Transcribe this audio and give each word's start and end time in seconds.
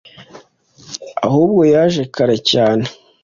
ahubwo 1.25 1.61
yaje 1.73 2.01
kare 2.15 2.37
cyane 2.51 2.85